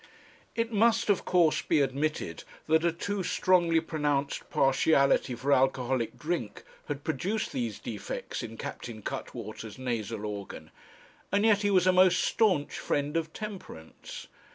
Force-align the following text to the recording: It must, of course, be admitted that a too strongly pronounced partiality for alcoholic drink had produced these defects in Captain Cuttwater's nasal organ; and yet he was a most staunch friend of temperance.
It 0.55 0.71
must, 0.73 1.11
of 1.11 1.25
course, 1.25 1.61
be 1.61 1.79
admitted 1.79 2.43
that 2.65 2.83
a 2.83 2.91
too 2.91 3.21
strongly 3.21 3.79
pronounced 3.79 4.49
partiality 4.49 5.35
for 5.35 5.53
alcoholic 5.53 6.17
drink 6.17 6.63
had 6.87 7.03
produced 7.03 7.51
these 7.51 7.77
defects 7.77 8.41
in 8.41 8.57
Captain 8.57 9.03
Cuttwater's 9.03 9.77
nasal 9.77 10.25
organ; 10.25 10.71
and 11.31 11.45
yet 11.45 11.61
he 11.61 11.69
was 11.69 11.85
a 11.85 11.93
most 11.93 12.23
staunch 12.23 12.79
friend 12.79 13.15
of 13.15 13.31
temperance. 13.31 14.25